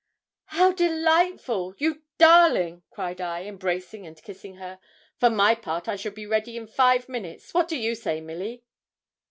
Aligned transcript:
'How 0.45 0.71
delightful! 0.71 1.75
you 1.77 2.01
darling,' 2.17 2.81
cried 2.89 3.21
I, 3.21 3.43
embracing 3.43 4.07
and 4.07 4.19
kissing 4.19 4.55
her; 4.55 4.79
'for 5.19 5.29
my 5.29 5.53
part, 5.53 5.87
I 5.87 5.95
should 5.95 6.15
be 6.15 6.25
ready 6.25 6.57
in 6.57 6.65
five 6.65 7.07
minutes; 7.07 7.53
what 7.53 7.67
do 7.67 7.77
you 7.77 7.93
say, 7.93 8.19
Milly?' 8.19 8.63